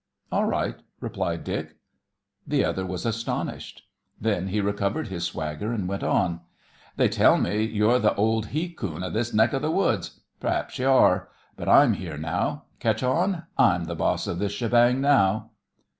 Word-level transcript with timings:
"All 0.31 0.45
right," 0.45 0.77
replied 0.99 1.43
Dick. 1.43 1.75
The 2.47 2.65
other 2.65 2.87
was 2.87 3.05
astonished. 3.05 3.83
Then 4.19 4.47
he 4.47 4.59
recovered 4.59 5.09
his 5.09 5.25
swagger 5.25 5.71
and 5.71 5.87
went 5.87 6.01
on: 6.01 6.39
"They 6.97 7.07
tell 7.07 7.37
me 7.37 7.61
you're 7.65 7.99
the 7.99 8.15
old 8.15 8.47
he 8.47 8.69
coon 8.69 9.03
of 9.03 9.13
this 9.13 9.31
neck 9.31 9.53
of 9.53 9.61
th' 9.61 9.71
woods. 9.71 10.21
P'r'aps 10.41 10.79
you 10.79 10.87
were. 10.87 11.29
But 11.55 11.69
I'm 11.69 11.93
here 11.93 12.17
now. 12.17 12.63
Ketch 12.79 13.03
on? 13.03 13.43
I'm 13.59 13.85
th' 13.85 13.95
boss 13.95 14.25
of 14.25 14.39
this 14.39 14.53
shebang 14.53 15.01
now." 15.01 15.51